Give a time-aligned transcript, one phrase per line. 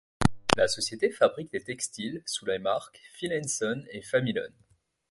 [0.57, 4.49] La société fabrique des textiles sous les marques Finlayson and Familon.